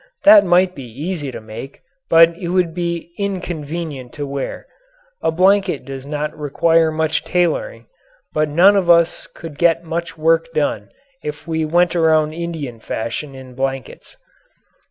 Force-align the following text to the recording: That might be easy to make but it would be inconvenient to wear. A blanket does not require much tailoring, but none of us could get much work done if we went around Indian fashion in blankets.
That 0.23 0.43
might 0.43 0.73
be 0.73 0.81
easy 0.81 1.31
to 1.31 1.39
make 1.39 1.83
but 2.09 2.35
it 2.35 2.47
would 2.47 2.73
be 2.73 3.11
inconvenient 3.19 4.11
to 4.13 4.25
wear. 4.25 4.65
A 5.21 5.31
blanket 5.31 5.85
does 5.85 6.07
not 6.07 6.35
require 6.35 6.89
much 6.91 7.23
tailoring, 7.23 7.85
but 8.33 8.49
none 8.49 8.75
of 8.75 8.89
us 8.89 9.27
could 9.27 9.59
get 9.59 9.83
much 9.83 10.17
work 10.17 10.47
done 10.55 10.89
if 11.23 11.45
we 11.47 11.65
went 11.65 11.95
around 11.95 12.33
Indian 12.33 12.79
fashion 12.79 13.35
in 13.35 13.53
blankets. 13.53 14.17